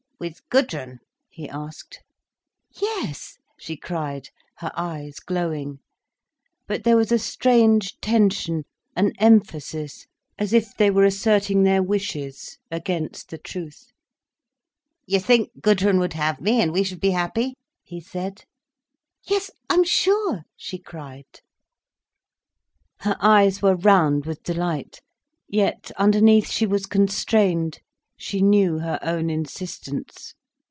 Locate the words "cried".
3.75-4.29, 20.77-21.39